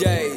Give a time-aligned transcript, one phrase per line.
[0.00, 0.29] DJs.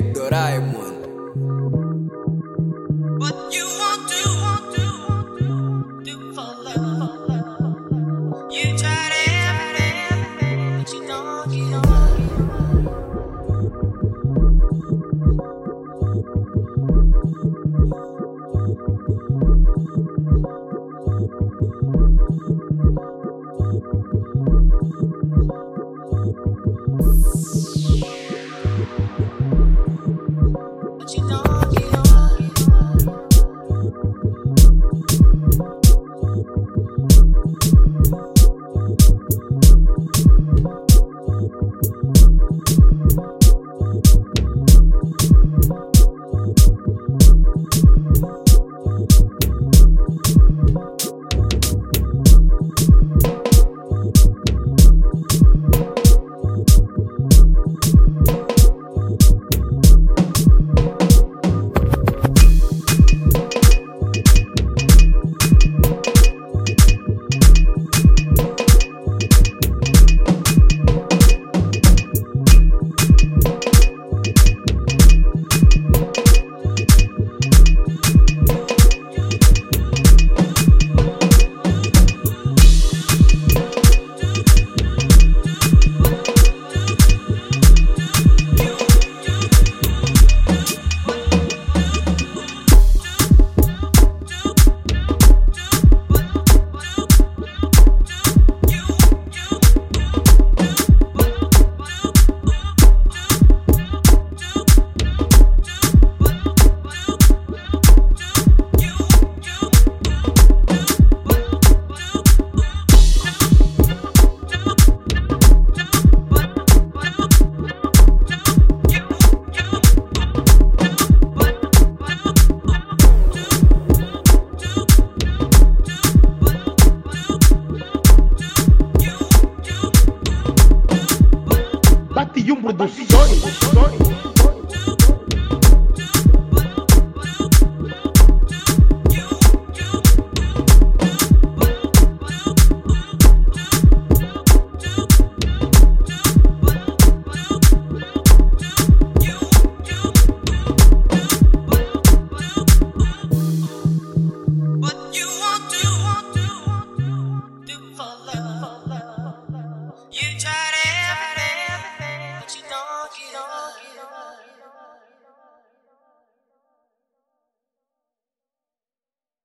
[132.73, 134.02] dos sonhos.